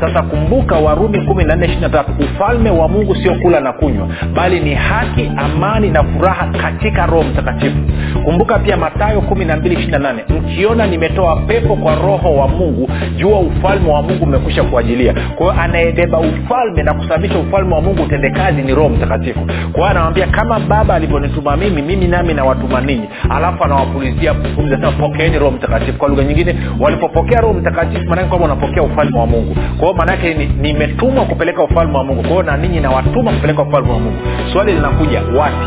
[0.00, 5.90] sasa kumbuka warumi 14 ufalme wa mungu sio kula na kunywa bali ni haki amani
[5.90, 7.76] na furaha katika roho mtakatifu.
[8.24, 14.24] Kumbuka pia matayo 12 mkiona nimetoa pepo kwa roho wa mungu jua ufalme wa mungu
[14.24, 19.40] umekwisha kuajilia kwa hiyo anayebeba ufalme na kusababisha ufalme wa mungu utendekazi ni roho mtakatifu.
[19.40, 23.08] Kwa hiyo anawambia kama baba alivyonituma mimi mimi nami nawatuma ninyi.
[23.30, 25.98] Alafu anawapulizia pumzi pokeeni roho mtakatifu.
[25.98, 29.56] Kwa lugha nyingine walipopokea roho mtakatifu maanake kwamba unapokea ufalme wa mungu.
[29.78, 32.22] kwa hiyo maanaake nimetumwa ni kupeleka ufalme wa mungu.
[32.22, 34.18] Kwao na ninyi nawatuma kupeleka ufalme wa mungu.
[34.52, 35.66] Swali linakuja wapi?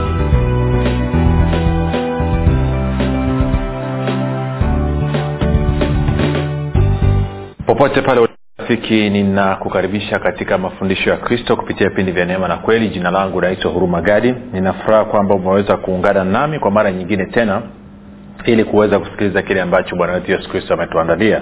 [7.66, 8.28] Popote pale
[8.58, 12.90] rafiki ninakukaribisha katika mafundisho ya kristo kupitia vipindi vya neema na kweli.
[12.90, 14.36] Jina langu naitwa huruma gadi.
[14.54, 17.62] Ninafuraha kwamba umeweza kuungana nami kwa mara nyingine tena
[18.46, 21.42] ili kuweza kusikiliza kile ambacho bwana wetu yesu kristo ametuandalia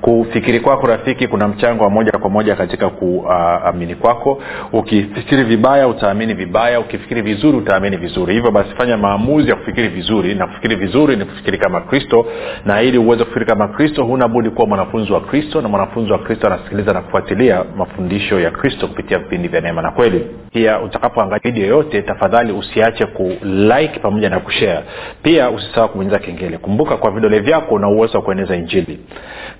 [0.00, 4.42] kufikiri kwako rafiki kuna mchango wa moja kwa moja katika kuamini uh, kwako.
[4.72, 6.80] Ukifikiri vibaya utaamini vibaya.
[6.80, 8.34] Ukifikiri vizuri utaamini vizuri.
[8.34, 12.26] Hivyo basi fanya maamuzi ya kufikiri vizuri na kufikiri vizuri ni kufikiri kama kristo.
[12.64, 16.18] Na ili uweze kufikiri kama kristo huna budi kuwa mwanafunzi wa kristo na mwanafunzi wa
[16.18, 20.26] kristo anasikiliza na kufuatilia mafundisho ya kristo kupitia vipindi vya neema na kweli.
[20.52, 24.80] Pia utakapoangalia video yoyote tafadhali usiache kulike pamoja na kushare.
[25.22, 26.58] Pia usisahau kubonyeza kengele.
[26.58, 28.98] Kumbuka kwa vidole vyako una uwezo wa kueneza injili.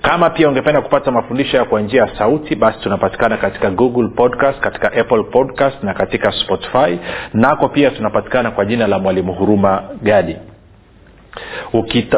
[0.02, 4.61] Kama pia ungependa kupata mafundisho ya kwa njia ya sauti basi tunapatikana katika google podcast
[4.61, 6.98] katika apple podcast na katika spotify.
[7.35, 10.36] Nako pia tunapatikana kwa jina la mwalimu huruma gadi.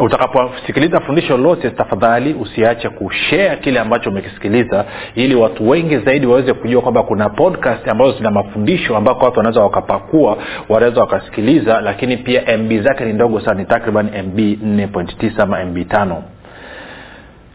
[0.00, 4.84] Utakaposikiliza fundisho lote tafadhali usiache kushea kile ambacho umekisikiliza
[5.14, 9.60] ili watu wengi zaidi waweze kujua kwamba kuna podcast ambazo zina mafundisho ambako watu wanaweza
[9.60, 10.36] wakapakua
[10.68, 15.88] wanaweza wakasikiliza lakini pia mb zake ni ndogo sana ni takriban mb 4.9 ama mb
[15.88, 16.22] tano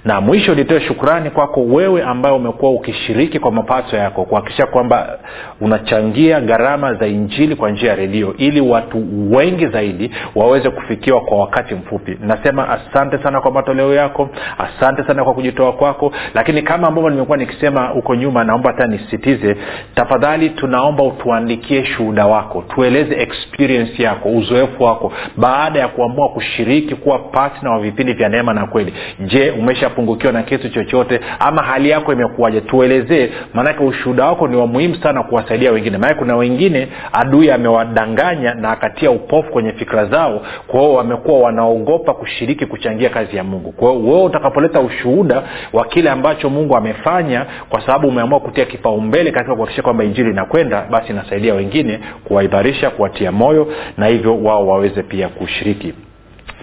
[0.05, 5.19] Na mwisho nitoe shukrani kwako wewe ambaye umekuwa ukishiriki kwa mapato yako kuhakikisha kwamba
[5.61, 9.05] unachangia gharama za injili kwa njia ya redio ili watu
[9.35, 12.17] wengi zaidi waweze kufikiwa kwa wakati mfupi.
[12.21, 17.37] Nasema asante sana kwa matoleo yako asante sana kwa kujitoa kwako lakini kama ambavyo nimekuwa
[17.37, 19.55] nikisema huko nyuma naomba hata nisisitize
[19.95, 27.19] tafadhali tunaomba utuandikie shuhuda wako tueleze experience yako uzoefu wako baada ya kuamua kushiriki kuwa
[27.19, 28.93] patna wa vipindi vya neema na kweli.
[29.19, 32.61] Je umeshapungukiwa na kitu chochote ama hali yako imekuwaje?
[32.61, 35.97] Tuelezee maanake ushuhuda wako ni wa muhimu sana kuwasaidia wengine.
[35.97, 42.65] Maanake kuna wengine adui amewadanganya na akatia upofu kwenye fikra zao kwao wamekuwa wanaogopa kushiriki
[42.65, 43.71] kuchangia kazi ya mungu.
[43.71, 49.31] Kwa hiyo wewe utakapoleta ushuhuda wa kile ambacho mungu amefanya kwa sababu umeamua kutia kipaumbele
[49.31, 53.67] katika kuhakikisha kwamba injili inakwenda basi inasaidia wengine kuwaimarisha kuwatia moyo
[53.97, 55.93] na hivyo wao waweze pia kushiriki.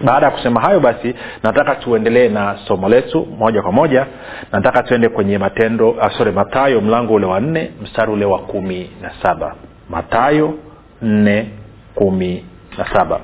[0.03, 4.05] Baada ya kusema hayo basi nataka tuendelee na somo letu moja kwa moja.
[4.51, 8.89] Nataka tuende kwenye matendo uh, sorry matayo mlango ule wa nne mstari ule wa kumi
[9.01, 9.55] na saba.
[9.89, 10.53] Matayo
[11.01, 11.47] nne
[11.97, 12.45] kumi
[12.77, 13.19] na saba.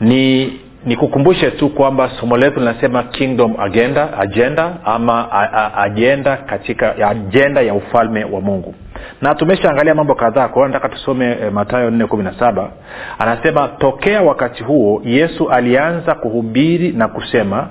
[0.00, 0.52] Ni
[0.84, 7.60] nikukumbushe tu kwamba somo letu linasema kingdom agenda agenda ama a, a, ajenda katika ajenda
[7.60, 8.74] ya ufalme wa mungu.
[9.22, 12.70] Na tumeshaangalia mambo kadhaa kwa nataka tusome e, matayo nne kumi na saba.
[13.18, 17.68] Anasema tokea wakati huo yesu alianza kuhubiri na kusema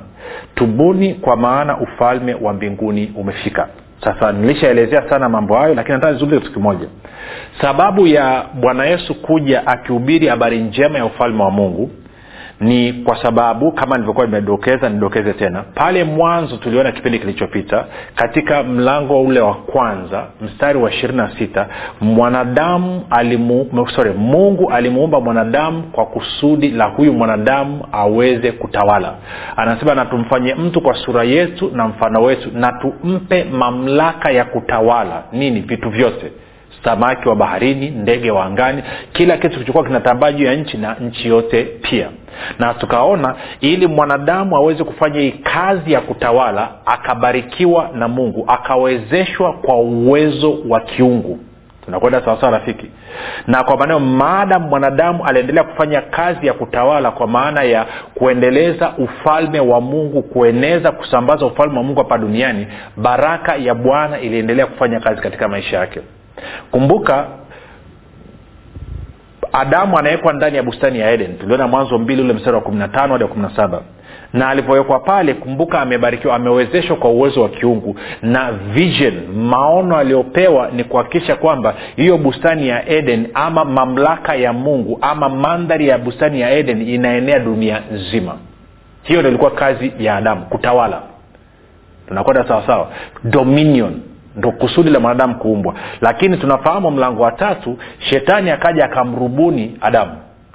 [0.55, 3.67] tubuni kwa maana ufalme wa mbinguni umefika
[4.03, 6.87] sasa nilishaelezea sana mambo hayo lakini nataka nizungumze kitu kimoja
[7.61, 11.91] sababu ya bwana yesu kuja akihubiri habari njema ya ufalme wa mungu
[12.59, 17.85] ni kwa sababu kama nilivyokuwa nimedokeza nidokeze tena pale mwanzo tuliona kipindi kilichopita
[18.15, 21.67] katika mlango ule wa kwanza mstari wa ishirini na sita
[22.01, 23.67] mwanadamu alimu,
[24.17, 29.13] mungu alimuumba mwanadamu kwa kusudi la huyu mwanadamu aweze kutawala.
[29.55, 35.23] Anasema na tumfanye mtu kwa sura yetu na mfano wetu na tumpe mamlaka ya kutawala.
[35.31, 35.59] Nini?
[35.61, 36.31] Vitu vyote
[36.83, 38.83] samaki wa baharini ndege wa angani
[39.13, 42.07] kila kitu kilichokuwa kinatambaa juu ya nchi na nchi yote pia.
[42.59, 49.75] Na tukaona ili mwanadamu aweze kufanya hii kazi ya kutawala akabarikiwa na mungu akawezeshwa kwa
[49.77, 51.39] uwezo wa kiungu.
[51.85, 52.85] Tunakwenda sawasawa rafiki?
[53.47, 57.85] Na kwa maneo maadam mwanadamu aliendelea kufanya kazi ya kutawala kwa maana ya
[58.15, 62.67] kuendeleza ufalme wa mungu kueneza kusambaza ufalme wa mungu hapa duniani
[62.97, 65.99] baraka ya bwana iliendelea kufanya kazi katika maisha yake
[66.71, 67.27] kumbuka
[69.53, 71.37] adamu anawekwa ndani ya bustani ya eden.
[71.37, 73.81] Tuliona mwanzo mbili ule mstari wa kumi na tano hadi wa kumi na saba.
[74.33, 77.95] Na alivyowekwa pale kumbuka amebarikiwa amewezeshwa kwa uwezo wa kiungu.
[78.21, 84.97] Na vision maono aliyopewa ni kuhakikisha kwamba hiyo bustani ya eden ama mamlaka ya mungu
[85.01, 88.37] ama mandhari ya bustani ya eden inaenea dunia nzima.
[89.03, 91.01] Hiyo ndo ilikuwa kazi ya adamu kutawala.
[92.07, 92.87] Tunakwenda sawasawa
[93.23, 94.01] dominion
[94.37, 95.73] ndo kusudi la mwanadamu kuumbwa.
[96.01, 100.11] Lakini tunafahamu mlango wa tatu shetani akaja akamrubuni adamu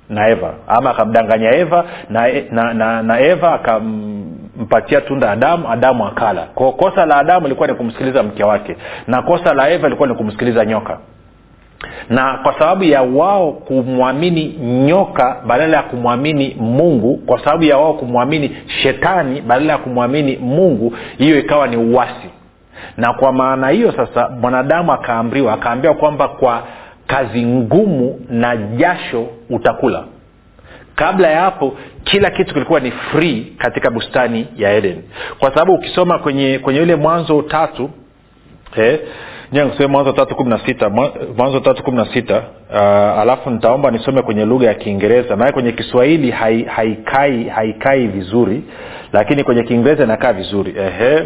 [0.08, 0.54] na eva.
[0.68, 6.42] Ama akamdanganya eva na, na, na, na eva akampatia tunda adamu adamu akala.
[6.42, 10.14] Kwao kosa la adamu ilikuwa ni kumsikiliza mke wake na kosa la eva ilikuwa ni
[10.14, 10.98] kumsikiliza nyoka.
[12.10, 14.48] Na kwa sababu ya wao kumwamini
[14.86, 20.94] nyoka badala ya kumwamini mungu kwa sababu ya wao kumwamini shetani badala ya kumwamini mungu
[21.18, 22.28] hiyo ikawa ni uwasi
[22.96, 26.62] na kwa maana hiyo sasa mwanadamu akaamriwa akaambiwa kwamba kwa
[27.06, 30.04] kazi ngumu na jasho utakula.
[30.94, 35.02] Kabla ya hapo kila kitu kilikuwa ni free katika bustani ya eden.
[35.38, 37.90] Kwa sababu ukisoma kwenye kwenye ule mwanzo tatu
[38.76, 39.00] eh,
[39.88, 40.88] mwanzo tatu kumi na sita
[41.36, 42.76] mwanzo tatu kumi na sita uh,
[43.20, 45.36] alafu nitaomba nisome kwenye lugha ya kiingereza.
[45.36, 48.62] Maana kwenye kiswahili haikai haikai vizuri
[49.12, 50.74] lakini kwenye kiingereza inakaa vizuri.
[50.78, 51.22] Ehe,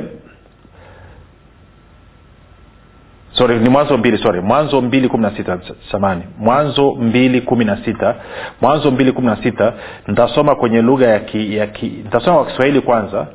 [3.35, 4.41] sorry ni mwanzo mbili sorry.
[4.41, 5.59] Mwanzo mbili kumi na sita
[5.93, 6.23] samani.
[6.39, 8.15] Mwanzo mbili kumi na sita.
[8.61, 9.73] Mwanzo mbili kumi na sita
[10.07, 13.27] nitasoma kwenye lugha ya ki, ya ki nitasoma kwa kiswahili kwanza.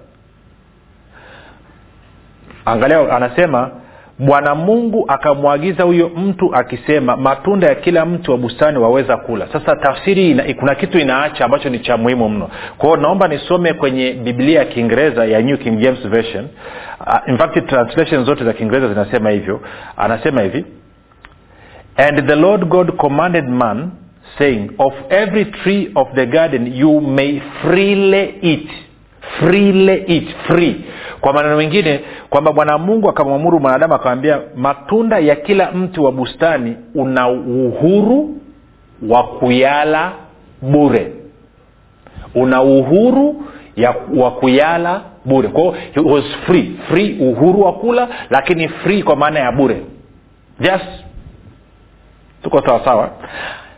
[2.66, 3.72] Angalia anasema
[4.20, 9.48] bwana mungu akamwagiza huyo mtu akisema matunda ya kila mtu wa bustani waweza kula.
[9.54, 12.50] Sasa tafsiri ina, kuna kitu inaacha ambacho ni cha muhimu mno.
[12.78, 16.48] Kwao naomba nisome kwenye biblia ya kiingereza ya new king james version.
[17.08, 19.62] Uh, in fact translation zote za kiingereza zinasema hivyo.
[19.98, 20.66] Anasema hivi
[21.98, 23.92] and the lord god commanded man
[24.38, 28.70] saying of every tree of the garden you may freely eat
[29.40, 30.86] freely free.
[31.22, 32.00] Kwa maneno mengine
[32.30, 38.38] kwamba bwana mungu akamwamuru mwanadamu akamwambia matunda ya kila mti wa bustani una uhuru
[39.10, 40.12] wa kuyala
[40.62, 41.12] bure.
[42.36, 43.44] Una uhuru
[43.76, 45.48] ya, wa kuyala bure.
[45.48, 46.80] Kwao was free.
[46.90, 49.82] Free uhuru wa kula lakini free kwa maana ya bure.
[50.60, 50.86] Just
[52.44, 53.10] tuko sawasawa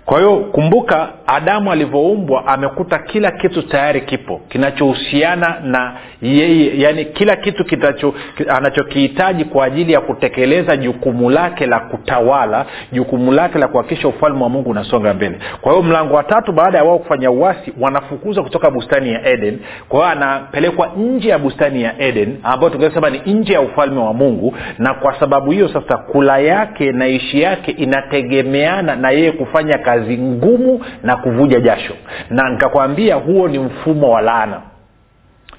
[0.06, 7.36] kwa hiyo kumbuka adamu alivyoumbwa amekuta kila kitu tayari kipo kinachohusiana na yeye yani kila
[7.36, 8.14] kitu kitacho
[8.50, 14.50] anachokihitaji kwa ajili ya kutekeleza jukumu lake la kutawala jukumu lake la kuhakikisha ufalme wa
[14.50, 15.40] mungu unasonga mbele.
[15.62, 19.60] Kwa hiyo mlango wa tatu baada ya wao kufanya uasi wanafukuzwa kutoka bustani ya eden.
[19.90, 24.14] Kwa hiyo anapelekwa nje ya bustani ya eden ambayo tungesema ni nje ya ufalme wa
[24.14, 24.56] mungu.
[24.78, 30.18] Na kwa sababu hiyo sasa kula yake na ishi yake inategemeana na yeye kufanya kazi
[30.18, 31.94] ngumu na kuvuja jasho.
[32.30, 34.62] Na nikakwambia huo ni mfumo wa laana.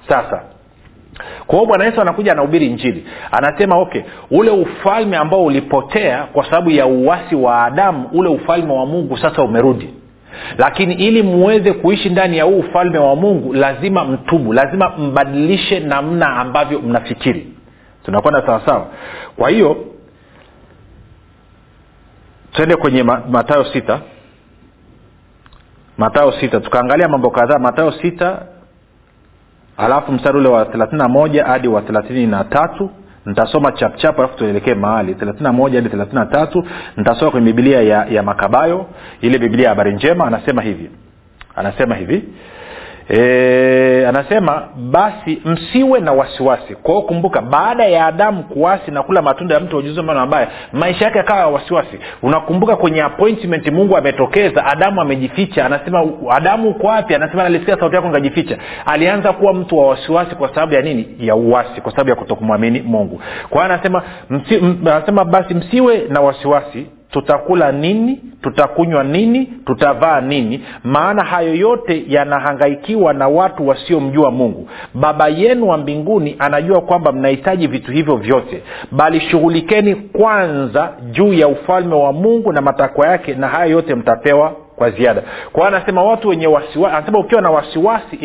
[0.09, 0.41] Sasa
[1.47, 6.69] kwa hiyo bwana yesu anakuja anahubiri njili anasema okay ule ufalme ambao ulipotea kwa sababu
[6.71, 9.93] ya uwasi wa adamu ule ufalme wa mungu sasa umerudi.
[10.57, 16.27] Lakini ili muweze kuishi ndani ya huu ufalme wa mungu lazima mtubu lazima mbadilishe namna
[16.37, 17.47] ambavyo mnafikiri.
[18.05, 18.87] Tunakwenda sawasawa
[19.37, 19.77] kwa hiyo
[22.51, 23.99] twende kwenye matayo sita
[25.97, 26.59] matayo sita.
[26.59, 27.59] Tukaangalia mambo kadhaa.
[27.59, 28.41] Matayo sita
[29.77, 32.89] alafu mstari ule wa thelathini na moja hadi wa thelathini na tatu.
[33.25, 35.15] Nitasoma chapchap alafu tuelekee mahali.
[35.15, 36.65] Thelathini na moja hadi thelathini na tatu.
[36.97, 38.85] Nitasoma kwenye bibilia ya, ya makabayo.
[39.21, 40.89] Ile bibilia ya habari njema anasema hivi.
[41.55, 42.23] Anasema hivi
[43.09, 46.75] e, anasema basi msiwe na wasiwasi.
[46.75, 51.19] Kwao kumbuka baada ya adamu kuasi na kula matunda ya mtu ujuzi mabaya maisha yake
[51.19, 51.99] akawa ya wasiwasi.
[52.21, 55.65] Unakumbuka kwenye appointment mungu ametokeza adamu amejificha.
[55.65, 57.15] Anasema adamu uko wapi?
[57.15, 58.57] Anasema nalisikia sauti yako ngajificha.
[58.85, 61.07] Alianza kuwa mtu wa wasiwasi kwa sababu ya nini?
[61.19, 63.21] Ya uwasi kwa sababu ya kutokumwamini mungu.
[63.49, 64.55] Kwa hiyo anasema msi,
[64.85, 70.61] anasema basi msiwe na wasiwasi tutakula nini tutakunywa nini tutavaa nini.
[70.83, 74.69] Maana hayo yote yanahangaikiwa na watu wasiomjua mungu.
[74.93, 78.63] Baba yenu wa mbinguni anajua kwamba mnahitaji vitu hivyo vyote.
[78.91, 84.55] Bali shughulikeni kwanza juu ya ufalme wa mungu na matakwa yake na hayo yote mtapewa
[84.75, 85.21] kwa ziada.
[85.51, 88.15] Kwao anasema watu wenye wasiwasi anasema ukiwa na wasiwasi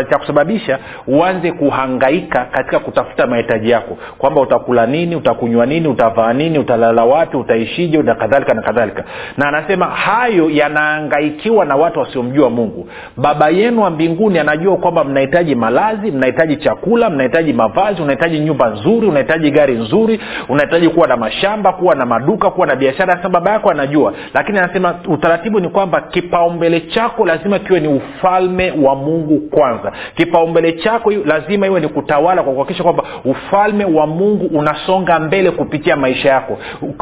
[0.00, 3.96] itakusababisha uanze kuhangaika katika kutafuta mahitaji yako.
[4.18, 9.04] Kwamba utakula nini utakunywa nini utavaa nini utalala wapi utaishije na kadhalika na kadhalika.
[9.36, 12.88] Na anasema hayo yanahangaikiwa na watu wasiomjua mungu.
[13.16, 19.06] Baba yenu wa mbinguni anajua kwamba mnahitaji malazi mnahitaji chakula mnahitaji mavazi unahitaji nyumba nzuri
[19.06, 23.16] unahitaji gari nzuri unahitaji kuwa na mashamba kuwa na maduka kuwa na biashara.
[23.32, 24.12] Baba yako anajua.
[24.34, 29.92] Lakini anasema utaratibu ni kwamba kipaumbele chako lazima kiwe ni ufalme wa mungu kwanza.
[30.14, 35.96] Kipaumbele chako lazima iwe ni kutawala kwa kuhakikisha kwamba ufalme wa mungu unasonga mbele kupitia
[35.96, 36.58] maisha yako.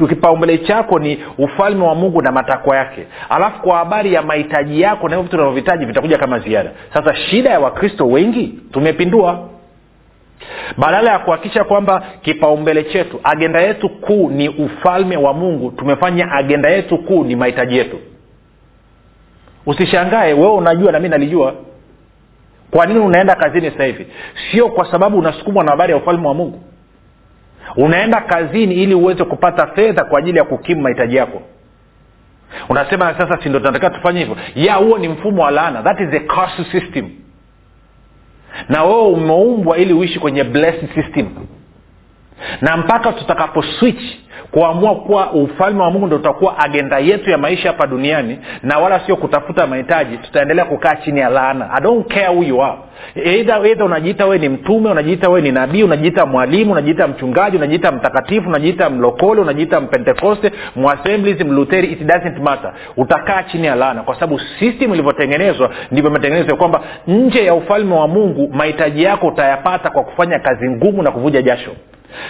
[0.09, 3.07] Kipaumbele chako ni ufalme wa mungu na matakwa yake.
[3.29, 6.71] Alafu kwa habari ya mahitaji yako na hivyo vitu unavyohitaji vitakuja kama ziada.
[6.95, 9.49] Sasa shida ya wakristo wengi tumepindua.
[10.79, 16.69] Badala ya kuhakikisha kwamba kipaumbele chetu agenda yetu kuu ni ufalme wa mungu tumefanya agenda
[16.71, 17.99] yetu kuu ni mahitaji yetu
[19.71, 21.55] usishangae wewe unajua na mi nalijua.
[22.71, 24.07] Kwa nini unaenda kazini sasa hivi?
[24.51, 26.63] Sio kwa sababu unasukumwa na habari ya ufalme wa mungu.
[27.77, 31.43] Unaenda kazini ili uweze kupata fedha kwa ajili ya kukimu mahitaji yako.
[32.69, 34.37] Unasema sasa si ndo tunatakiwa tufanye hivyo?
[34.55, 35.83] Ya huo ni mfumo wa laana.
[35.83, 37.11] That is a curse system.
[38.69, 41.29] Na wewe umeumbwa ili uishi kwenye blessed system
[42.61, 44.03] na mpaka tutakapo switch
[44.51, 49.01] kuamua kuwa ufalme wa mungu ndo utakuwa agenda yetu ya maisha hapa duniani na wala
[49.01, 51.71] sio kutafuta mahitaji tutaendelea kukaa chini ya laana.
[51.73, 52.79] I don't care who you are.
[53.25, 57.93] Either, either unajiita wewe ni mtume unajiita wewe ni nabii unajiita mwalimu unajiita mchungaji unajiita
[57.93, 62.73] mtakatifu unajiita mlokole unajiita mpentekoste mwasemblis mluteri it doesn't matter.
[62.97, 64.03] Utakaa chini ya laana.
[64.03, 69.91] Kwa sababu system ilivyotengenezwa ndivyo imetengenezwa kwamba nje ya ufalme wa mungu mahitaji yako utayapata
[69.91, 71.71] kwa kufanya kazi ngumu na kuvuja jasho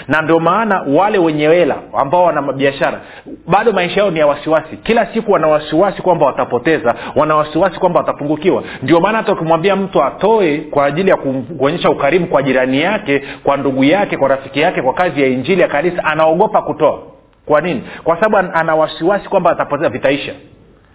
[0.08, 3.00] na ndio maana wale wenye hela ambao wana biashara
[3.46, 4.76] bado maisha yao ni ya wasiwasi.
[4.76, 8.62] Kila siku wana wasiwasi kwamba watapoteza wana wasiwasi kwamba watapungukiwa.
[8.82, 13.56] Ndio maana hata ukimwambia mtu atoe kwa ajili ya kuonyesha ukarimu kwa jirani yake kwa
[13.56, 16.98] ndugu yake kwa rafiki yake kwa kazi ya injili ya kanisa anaogopa kutoa.
[17.46, 17.82] Kwa nini?
[18.04, 20.32] Kwa sababu ana wasiwasi kwamba atapoteza vitaisha.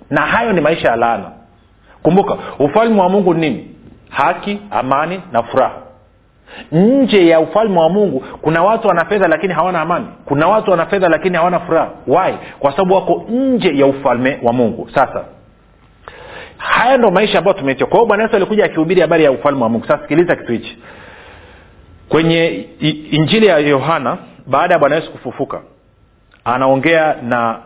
[0.10, 1.32] Na hayo ni maisha ya laana.
[2.04, 3.68] Kumbuka ufalme wa mungu ni nini?
[4.10, 5.85] Haki amani na furaha
[6.72, 10.06] nje ya ufalme wa mungu kuna watu wana fedha lakini hawana amani.
[10.26, 11.90] Kuna watu wana fedha lakini hawana furaha.
[12.08, 12.34] Why?
[12.60, 14.90] Kwa sababu wako nje ya ufalme wa mungu.
[14.94, 15.26] Sasa
[16.58, 19.70] haya ndo maisha ambayo tumetia kwa hiyo bwana yesu alikuja akihubiri habari ya ufalme wa
[19.70, 19.86] mungu.
[19.88, 20.78] Sasa sikiliza kitu hichi.
[22.10, 22.48] Kwenye
[23.12, 25.62] injili ya yohana baada ya bwana yesu kufufuka
[26.46, 27.60] anaongea na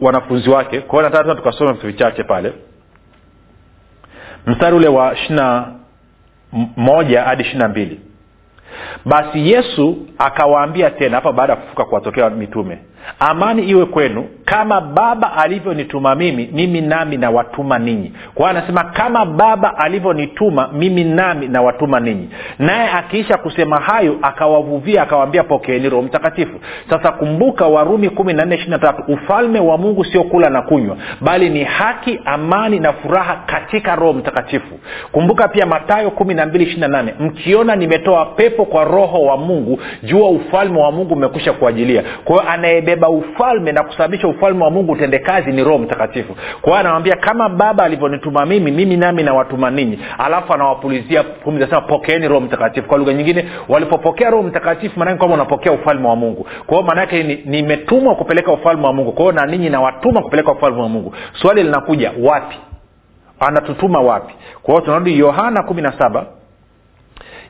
[0.00, 0.80] wanafunzi wake.
[0.80, 2.52] Kwa hiyo nataka tukasoma vitu vichache pale.
[4.46, 5.72] Mstari ule wa ishina
[6.76, 8.00] moja hadi ishiri na mbili.
[9.04, 12.78] Basi yesu akawaambia tena hapa baada ya kufuka kuwatokea mitume
[13.18, 14.24] amani iwe kwenu.
[14.44, 18.12] Kama baba alivyonituma mimi mimi nami nawatuma ninyi.
[18.34, 22.28] Kwa hiyo anasema kama baba alivyonituma mimi nami nawatuma ninyi.
[22.58, 26.60] Naye akiisha kusema hayo akawavuvia akawaambia pokeeni roho mtakatifu.
[26.90, 30.62] Sasa kumbuka warumi kumi na nne ishiri na tatu ufalme wa mungu sio kula na
[30.62, 34.78] kunywa bali ni haki amani na furaha katika roho mtakatifu.
[35.12, 39.36] Kumbuka pia matayo kumi na mbili ishiri na nane mkiona nimetoa pepo kwa roho wa
[39.36, 42.52] mungu jua ufalme wa mungu umekwisha kuajilia kwa hiyo
[42.98, 46.34] anayebeba ufalme na kusababisha ufalme wa mungu utende kazi ni roho mtakatifu.
[46.34, 49.98] Kwa hiyo anawambia kama baba alivyonituma mimi mimi nami nawatuma ninyi.
[50.18, 52.88] Alafu anawapulizia pumzi pokeeni roho mtakatifu.
[52.88, 56.46] Kwa lugha nyingine walipopokea roho mtakatifu maanake kwamba unapokea ufalme wa mungu.
[56.66, 59.12] Kwa hiyo nimetumwa ni kupeleka ufalme wa mungu.
[59.12, 61.14] Kwa hiyo na ninyi nawatuma kupeleka ufalme wa mungu.
[61.32, 62.56] Swali linakuja wapi?
[63.40, 64.34] Anatutuma wapi?
[64.62, 66.26] Kwa hiyo tunarudi yohana kumi na saba.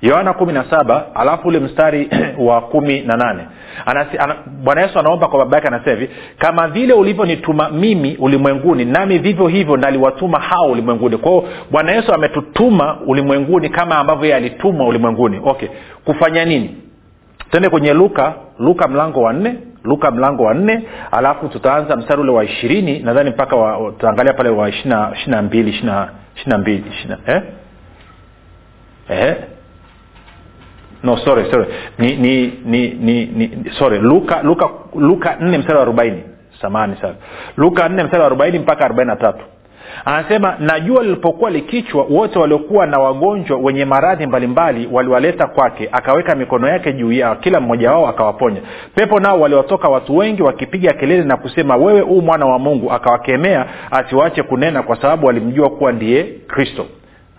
[0.03, 2.11] Yohana kumi na saba alafu ule mstari
[2.49, 3.47] wa kumi na nane
[3.87, 9.19] ana, bwana yesu anaomba kwa baba yake anasema hivi kama vile ulivyonituma mimi ulimwenguni nami
[9.19, 15.41] vivyo hivyo naliwatuma hao ulimwenguni kwao bwana yesu ametutuma ulimwenguni kama ambavyo yeye alitumwa ulimwenguni
[15.45, 15.69] okay
[16.05, 16.77] kufanya nini
[17.51, 19.55] twende kwenye luka luka mlango wa nne
[19.85, 23.57] luka mlango wa nne alafu tutaanza mstari ule wa ishirini nadhani mpaka
[23.91, 26.85] tutaangalia pale wa ishina mbili ishina mbili mbili
[27.27, 27.43] eh?
[29.09, 29.37] eh?
[31.03, 31.67] No sorry sorry.
[31.99, 33.99] Ni ni ni, ni, ni sorry.
[33.99, 36.23] Luka luka luka nne mstari wa arobaini.
[36.63, 37.15] Samani sana.
[37.57, 39.45] Luka nne mstari wa arobaini mpaka arobaini na tatu.
[40.05, 46.35] Anasema na jua lilipokuwa likichwa wote waliokuwa na wagonjwa wenye maradhi mbalimbali waliwaleta kwake akaweka
[46.35, 48.61] mikono yake juu yao kila mmoja wao akawaponya.
[48.95, 53.67] Pepo nao waliwatoka watu wengi wakipiga kelele na kusema wewe huu mwana wa mungu akawakemea
[53.91, 56.87] asiwaache kunena kwa sababu walimjua kuwa ndiye kristo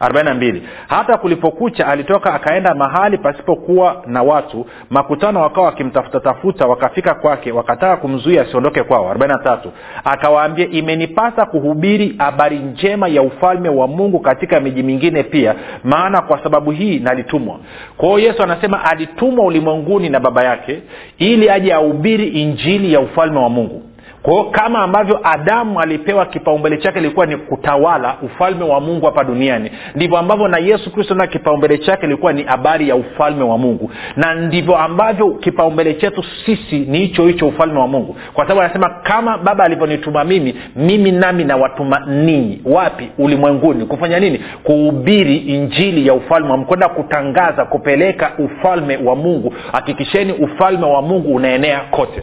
[0.01, 4.65] 42 hata kulipokucha alitoka akaenda mahali pasipokuwa na watu.
[4.89, 9.13] Makutano wakawa wakimtafuta tafuta wakafika kwake wakataka kumzuia asiondoke kwao.
[9.13, 9.57] 43
[10.03, 16.43] akawaambia imenipasa kuhubiri habari njema ya ufalme wa mungu katika miji mingine pia maana kwa
[16.43, 17.59] sababu hii nalitumwa.
[17.97, 20.81] Kwao yesu anasema alitumwa ulimwenguni na baba yake
[21.17, 23.88] ili aje ahubiri injili ya ufalme wa mungu
[24.23, 29.71] kwao kama ambavyo adamu alipewa kipaumbele chake ilikuwa ni kutawala ufalme wa mungu hapa duniani
[29.95, 33.91] ndivyo ambavyo na yesu kristo na kipaumbele chake ilikuwa ni habari ya ufalme wa mungu.
[34.15, 38.15] Na ndivyo ambavyo kipaumbele chetu sisi ni hicho hicho ufalme wa mungu.
[38.33, 42.61] Kwa sababu anasema kama baba alivyonituma mimi mimi nami nawatuma ninyi.
[42.65, 43.09] Wapi?
[43.17, 43.85] Ulimwenguni.
[43.85, 44.39] Kufanya nini?
[44.63, 46.67] Kuhubiri injili ya ufalme wa mungu.
[46.67, 49.53] Kwenda kutangaza kupeleka ufalme wa mungu.
[49.71, 52.21] Hakikisheni ufalme wa mungu unaenea kote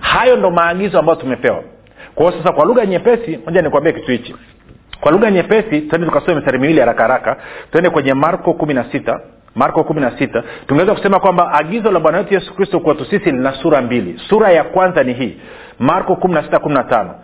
[0.00, 1.62] hayo ndo maagizo ambayo tumepewa.
[2.14, 4.36] Kwa hiyo sasa kwa lugha nyepesi moja nikuambia kitu hichi.
[5.00, 7.36] Kwa lugha nyepesi tuende tukasome mistari miwili haraka haraka.
[7.72, 9.20] Tuende kwenye marko kumi na sita.
[9.54, 10.42] Marko kumi na sita.
[10.66, 14.20] Tungeweza kusema kwamba agizo la bwana wetu yesu kristo kwetu sisi lina sura mbili.
[14.28, 15.36] Sura ya kwanza ni hii.
[15.78, 17.14] Marko kumi na sita kumi na tano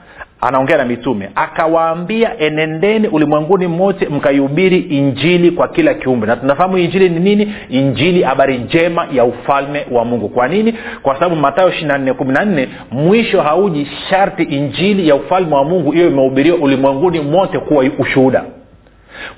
[0.45, 1.31] anaongea na mitume.
[1.35, 6.27] Akawaambia enendeni ulimwenguni mote mkaihubiri injili kwa kila kiumbe.
[6.27, 7.55] Na tunafahamu injili ni nini?
[7.69, 10.29] Injili habari njema ya ufalme wa mungu.
[10.29, 10.75] Kwa nini?
[11.03, 16.07] Kwa sababu matayo ishiri kumi na mwisho hauji sharti injili ya ufalme wa mungu hiyo
[16.09, 18.45] imehubiriwa ulimwenguni mote kuwa ushuhuda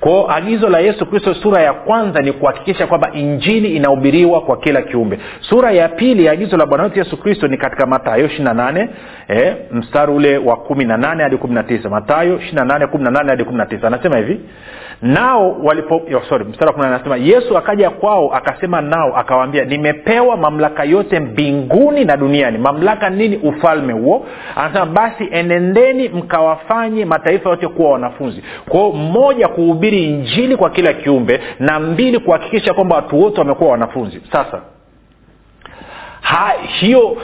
[0.00, 4.82] kwao agizo la yesu kristo sura ya kwanza ni kuhakikisha kwamba injili inahubiriwa kwa kila
[4.82, 5.18] kiumbe.
[5.40, 8.88] Sura ya pili agizo la bwana wetu yesu kristo ni katika matayo ishiri nane
[9.28, 11.88] eh, mstari ule wa kumi na nane hadi kumi na tisa.
[11.90, 13.86] Matayo ishiri nane kumi na nane hadi kumi na tisa.
[13.86, 14.40] Anasema hivi
[15.02, 16.22] nao walipo yo,
[16.84, 22.58] anasema yesu akaja kwao akasema nao akawaambia nimepewa mamlaka yote mbinguni na duniani.
[22.58, 23.36] Mamlaka nini?
[23.36, 24.26] Ufalme huo.
[24.56, 28.42] Anasema basi enendeni mkawafanye mataifa yote kuwa wanafunzi.
[28.68, 34.22] Kwao mmoja kuhubiri injili kwa kila kiumbe na mbili kuhakikisha kwamba watu wote wamekuwa wanafunzi.
[34.32, 34.60] Sasa
[36.26, 37.16] ha, hiyo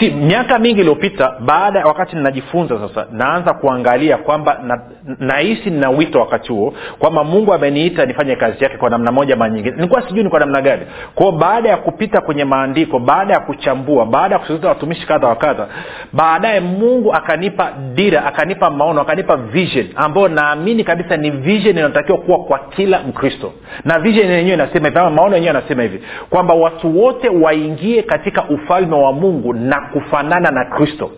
[0.00, 4.80] si miaka mingi iliyopita baada wakati ninajifunza sasa naanza kuangalia kwamba
[5.18, 9.48] nahisi na nina wakati huo kwamba mungu ameniita nifanye kazi yake kwa namna moja ma
[9.48, 10.82] nilikuwa sijui ni kwa namna gani.
[11.14, 15.36] Kwao baada ya kupita kwenye maandiko baada ya kuchambua baada ya kusuuza watumishi kadha wa
[15.36, 15.66] kadha
[16.12, 22.38] baadaye mungu akanipa dira akanipa maono akanipa vision ambayo naamini kabisa ni vision inayotakiwa kuwa
[22.38, 23.52] kwa kila mkristo.
[23.84, 28.37] Na vision yenyewe inasema hivi ama maono yenyewe anasema hivi kwamba watu wote waingie katika
[28.44, 31.10] ufalme wa mungu na kufanana na kristo.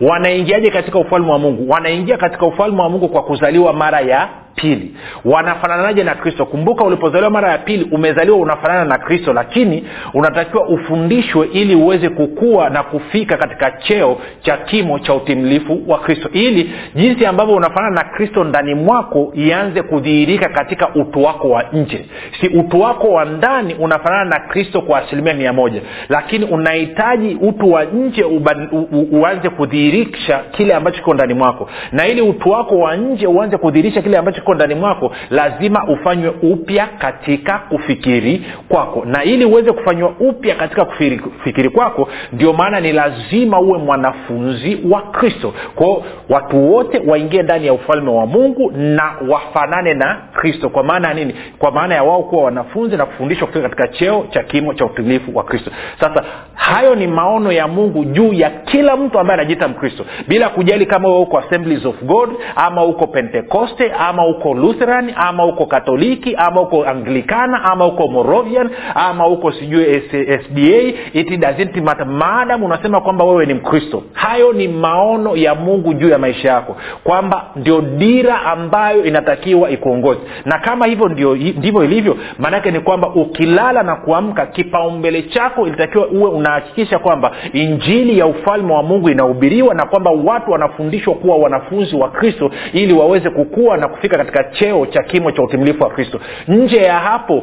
[0.00, 1.70] Wanaingiaje katika ufalme wa mungu?
[1.70, 4.28] Wanaingia katika ufalme wa mungu kwa kuzaliwa mara ya
[4.60, 4.94] pili.
[5.24, 6.46] Wanafananaje na kristo?
[6.46, 12.70] Kumbuka ulipozaliwa mara ya pili umezaliwa unafanana na kristo lakini unatakiwa ufundishwe ili uweze kukua
[12.70, 16.28] na kufika katika cheo cha kimo cha utimilifu wa kristo.
[16.32, 22.06] Ili jinsi ambavyo unafanana na kristo ndani mwako ianze kudhihirika katika utu wako wa nje.
[22.40, 27.72] Si utu wako wa ndani unafanana na kristo kwa asilimia mia moja lakini unahitaji utu
[27.72, 28.24] wa nje
[29.12, 31.70] uanze kudhihirisha kile ambacho kiko ndani mwako.
[31.92, 36.32] Na ili utu wako wa nje uanze kudhihirisha kile ambacho kiko ndani mwako lazima ufanywe
[36.42, 39.04] upya katika kufikiri kwako.
[39.04, 45.02] Na ili uweze kufanywa upya katika kufikiri, kwako ndio maana ni lazima uwe mwanafunzi wa
[45.02, 45.54] kristo.
[45.74, 50.68] Kwao watu wote waingie ndani ya ufalme wa mungu na wafanane na kristo.
[50.68, 51.34] Kwa maana ya nini?
[51.58, 55.36] Kwa maana ya wao kuwa wanafunzi na kufundishwa kutoka katika cheo cha kimo cha utulifu
[55.36, 55.70] wa kristo.
[56.00, 60.04] Sasa hayo ni maono ya mungu juu ya kila mtu ambaye anajiita mkristo.
[60.28, 65.66] Bila kujali kama uko assemblies of god ama uko pentekoste ama uko lutheran ama uko
[65.66, 70.78] katoliki ama uko anglikana ama uko morovian ama uko sijui sba
[71.12, 76.18] it doesn't maadamu unasema kwamba wewe ni mkristo hayo ni maono ya mungu juu ya
[76.18, 82.80] maisha yako kwamba ndio dira ambayo inatakiwa ikuongozi na kama hivyo ndivyo ilivyo maanaake ni
[82.80, 89.10] kwamba ukilala na kuamka kipaumbele chako ilitakiwa uwe unahakikisha kwamba injili ya ufalme wa mungu
[89.10, 94.54] inahubiriwa na kwamba watu wanafundishwa kuwa wanafunzi wa kristo ili waweze kukua na kufika katika
[94.56, 96.20] cheo cha kimo cha utimilifu wa kristo.
[96.48, 97.42] Nje ya hapo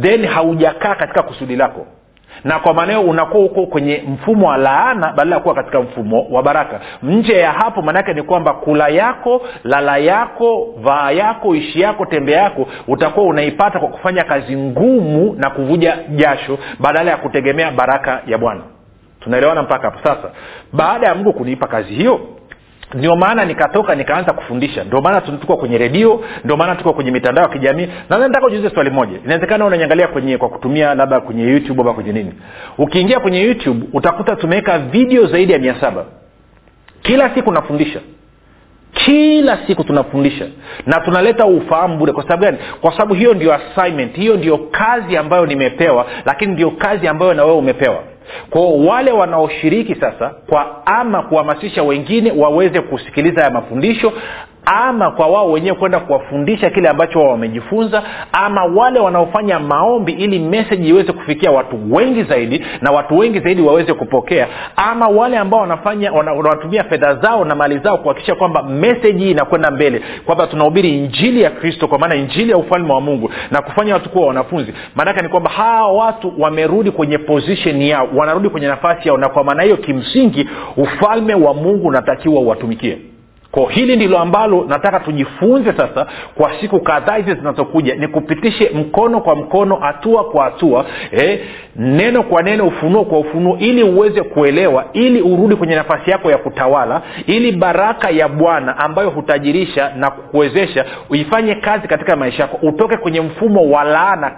[0.00, 1.86] then haujakaa katika kusudi lako.
[2.44, 6.42] Na kwa maanao unakuwa huko kwenye mfumo wa laana badala ya kuwa katika mfumo wa
[6.42, 6.80] baraka.
[7.02, 12.32] Nje ya hapo maanaake ni kwamba kula yako lala yako vaa yako ishi yako tembe
[12.32, 18.38] yako utakuwa unaipata kwa kufanya kazi ngumu na kuvuja jasho badala ya kutegemea baraka ya
[18.38, 18.60] bwana.
[19.20, 19.98] Tunaelewana mpaka hapo?
[20.02, 20.30] Sasa
[20.72, 22.20] baada ya mungu kuniipa kazi hiyo
[22.94, 24.84] ndio maana nikatoka nikaanza kufundisha.
[24.84, 27.88] Ndio maana tuko kwenye redio ndio maana tuko kwenye mitandao ya kijamii.
[28.10, 29.18] Na nataka ujiuze swali moja.
[29.24, 32.32] Inawezekana unaniangalia kwenye kwa kutumia labda kwenye youtube ama kwenye nini?
[32.78, 36.04] Ukiingia kwenye youtube utakuta tumeweka video zaidi ya mia saba.
[37.02, 38.00] Kila siku nafundisha.
[38.92, 40.46] Kila siku tunafundisha.
[40.86, 42.12] Na tunaleta ufahamu bure.
[42.12, 42.58] Kwa sababu gani?
[42.80, 44.14] Kwa sababu hiyo ndio assignment.
[44.16, 48.02] Hiyo ndio kazi ambayo nimepewa lakini ndio kazi ambayo na wewe umepewa
[48.50, 54.12] kwao wale wanaoshiriki sasa kwa ama kuhamasisha wengine waweze kusikiliza haya mafundisho
[54.64, 60.38] ama kwa wao wenyewe kwenda kuwafundisha kile ambacho wao wamejifunza ama wale wanaofanya maombi ili
[60.38, 65.60] meseji iweze kufikia watu wengi zaidi na watu wengi zaidi waweze kupokea ama wale ambao
[65.60, 71.42] wanafanya wanatumia fedha zao na mali zao kuhakikisha kwamba meseji inakwenda mbele kwamba tunahubiri injili
[71.42, 74.74] ya kristo kwa maana injili ya ufalme wa mungu na kufanya watu kuwa wanafunzi.
[74.94, 79.44] Maanake ni kwamba hawa watu wamerudi kwenye position yao wanarudi kwenye nafasi yao na kwa
[79.44, 82.98] maana hiyo kimsingi ufalme wa mungu unatakiwa uwatumikie
[83.52, 87.94] kwa hili ndilo ambalo nataka tujifunze sasa kwa siku kadhaa hizi zinazokuja.
[87.94, 91.40] Ni kupitishe mkono kwa mkono hatua kwa hatua eh,
[91.76, 96.38] neno kwa neno ufunuo kwa ufunuo ili uweze kuelewa ili urudi kwenye nafasi yako ya
[96.38, 102.58] kutawala ili baraka ya bwana ambayo hutajirisha na kukuwezesha uifanye kazi katika maisha yako.
[102.62, 104.32] Utoke kwenye mfumo wa laana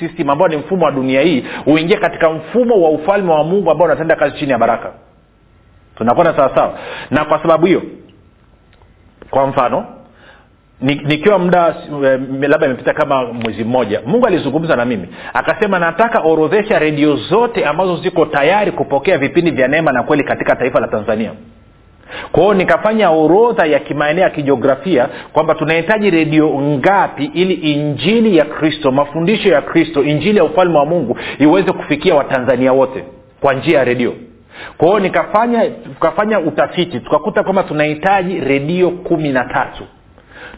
[0.00, 3.86] system ambao ni mfumo wa dunia hii uingie katika mfumo wa ufalme wa mungu ambao
[3.86, 4.90] unatenda kazi chini ya baraka.
[5.96, 6.78] Tunakwenda sawasawa?
[7.10, 7.82] Na kwa sababu hiyo
[9.34, 9.84] kwa mfano
[10.80, 11.74] nikiwa muda
[12.48, 17.96] labda imepita kama mwezi mmoja mungu alizungumza na mimi akasema nataka orodhesha redio zote ambazo
[17.96, 21.30] ziko tayari kupokea vipindi vya neema na kweli katika taifa la tanzania.
[22.32, 28.90] Kwao nikafanya orodha ya kimaeneo ya kijiografia kwamba tunahitaji redio ngapi ili injili ya kristo
[28.92, 33.04] mafundisho ya kristo injili ya ufalme wa mungu iweze kufikia watanzania wote
[33.40, 34.14] kwa njia ya redio
[34.78, 39.84] kwa hiyo nikafanya tukafanya utafiti tukakuta kwamba tunahitaji redio kumi na tatu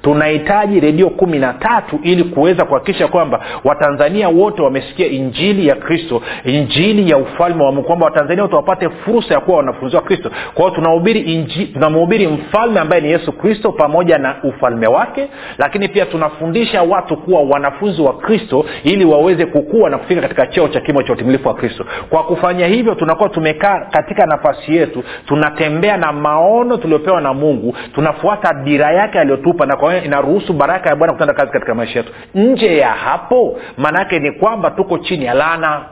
[0.02, 6.22] tunahitaji redio kumi na tatu ili kuweza kuhakikisha kwamba watanzania wote wamesikia injili ya kristo
[6.44, 10.30] injili ya ufalme wa mungu kwamba watanzania wote wapate fursa ya kuwa wanafunzi wa kristo.
[10.54, 15.28] Kwa tunahubiri tunamhubiri mfalme ambaye ni yesu kristo pamoja na ufalme wake
[15.58, 20.68] lakini pia tunafundisha watu kuwa wanafunzi wa kristo ili waweze kukua na kufika katika cheo
[20.68, 21.84] cha kimo cha utimilifu wa kristo.
[22.10, 28.54] Kwa kufanya hivyo tunakuwa tumekaa katika nafasi yetu tunatembea na maono tuliopewa na mungu tunafuata
[28.54, 32.12] dira yake aliyotupa na kwa hiyo inaruhusu baraka ya bwana kutenda kazi katika maisha yetu.
[32.34, 35.84] Nje ya hapo maanaake ni kwamba tuko chini ya lana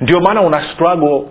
[0.00, 1.22] ndio maana una struggle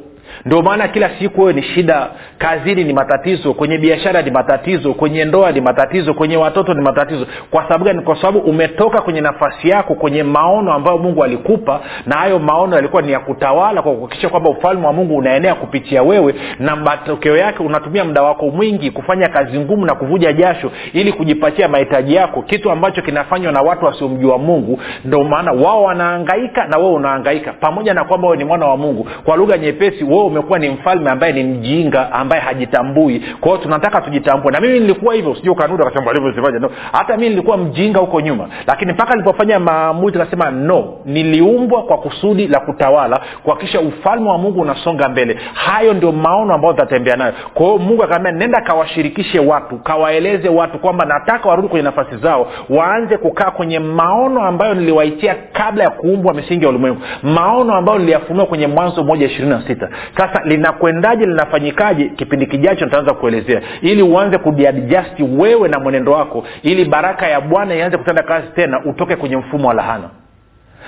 [0.45, 5.25] ndio maana kila siku wewe ni shida kazini ni matatizo kwenye biashara ni matatizo kwenye
[5.25, 7.27] ndoa ni matatizo kwenye watoto ni matatizo.
[7.51, 8.01] Kwa sababu gani?
[8.01, 13.01] Kwa sababu umetoka kwenye nafasi yako kwenye maono ambayo mungu alikupa na hayo maono yalikuwa
[13.01, 17.63] ni ya kutawala kwa kuhakikisha kwamba ufalme wa mungu unaenea kupitia wewe na matokeo yake
[17.63, 22.71] unatumia muda wako mwingi kufanya kazi ngumu na kuvuja jasho ili kujipatia mahitaji yako kitu
[22.71, 24.79] ambacho kinafanywa na watu wasiomjua mungu.
[25.05, 29.07] Ndio maana wao wanaangaika na wewe unaangaika pamoja na kwamba wewe ni mwana wa mungu.
[29.23, 33.19] Kwa lugha nyepesi wewe umekuwa ni mfalme ambaye ni mjinga ambaye hajitambui.
[33.41, 34.51] Kwa hiyo tunataka tujitambue.
[34.51, 36.13] Na mimi nilikuwa hivyo sijui ukanuda kasema
[36.59, 36.69] no.
[36.91, 38.47] Hata mimi nilikuwa mjinga huko nyuma.
[38.67, 40.93] Lakini mpaka nilipofanya maamuzi kasema no.
[41.05, 45.37] Niliumbwa kwa kusudi la kutawala kuhakikisha ufalme wa mungu unasonga mbele.
[45.53, 47.33] Hayo ndio maono ambayo tutatembea nayo.
[47.53, 53.17] Kwa mungu akaambia nenda kawashirikishe watu kawaeleze watu kwamba nataka warudi kwenye nafasi zao waanze
[53.17, 57.01] kukaa kwenye maono ambayo niliwaitia kabla ya kuumbwa misingi ya ulimwengu.
[57.23, 62.09] Maono ambayo niliyafunua kwenye mwanzo moja ishirini na sita sasa linakwendaje linafanyikaje?
[62.09, 67.75] Kipindi kijacho nitaanza kuelezea ili uanze kudiadjasti wewe na mwenendo wako ili baraka ya bwana
[67.75, 70.09] ianze kutenda kazi tena utoke kwenye mfumo wa lahana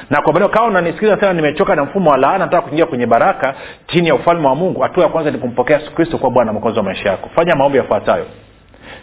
[0.10, 3.56] na kwa maneo kama unanisikiliza tena nimechoka na mfumo wa laana nataka kuingia kwenye baraka
[3.88, 6.78] chini ya ufalme wa mungu hatua ya kwanza ni kumpokea yesu kristo kuwa bwana mwokozi
[6.78, 7.30] wa maisha yako.
[7.36, 8.26] Fanya maombi yafuatayo.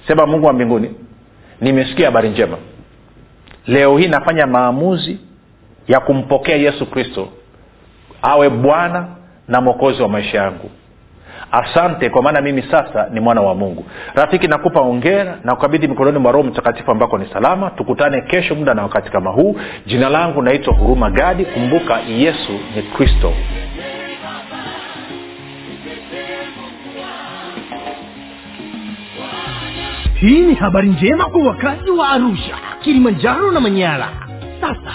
[0.07, 0.95] Sema mungu wa mbinguni
[1.61, 2.57] nimesikia habari njema.
[3.67, 5.19] Leo hii nafanya maamuzi
[5.89, 7.29] ya kumpokea yesu kristo
[8.23, 9.07] awe bwana
[9.49, 10.71] na mwokozi wa maisha yangu.
[11.53, 13.85] Asante kwa maana mimi sasa ni mwana wa mungu.
[14.15, 17.71] Rafiki nakupa ongera na kukabidhi mikononi mwa roho mtakatifu ambako ni salama.
[17.71, 19.57] Tukutane kesho muda na wakati kama huu.
[19.87, 21.45] Jina langu naitwa huruma gadi.
[21.45, 23.33] Kumbuka yesu ni kristo.
[30.21, 34.09] Hii ni habari njema kwa wakazi wa arusha kilimanjaro na manyara.
[34.61, 34.95] Sasa